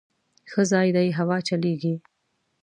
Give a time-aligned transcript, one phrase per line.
[0.51, 1.95] _ښه ځای دی، هوا چلېږي.